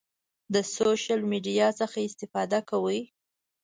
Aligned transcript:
د 0.53 0.55
سوشل 0.75 1.19
میډیا 1.31 1.67
څخه 1.79 1.97
استفاده 2.07 2.59
کوئ؟ 2.69 3.01